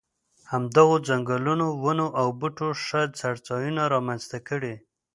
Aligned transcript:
همدغو 0.51 0.95
ځنګلونو 1.07 1.67
ونو 1.83 2.07
او 2.19 2.27
بوټو 2.39 2.69
ښه 2.85 3.01
څړځایونه 3.19 3.83
را 3.91 3.99
منځته 4.07 4.37
کړي. 4.47 4.73